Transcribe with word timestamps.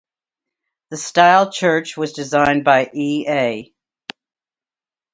The 0.89 0.97
style 0.97 1.51
church 1.51 1.95
was 1.95 2.13
designed 2.13 2.63
by 2.63 2.89
E. 2.91 3.27
A. 3.29 3.71